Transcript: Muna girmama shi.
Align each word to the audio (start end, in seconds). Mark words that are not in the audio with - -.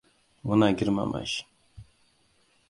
Muna 0.43 0.69
girmama 0.79 1.21
shi. 1.31 1.45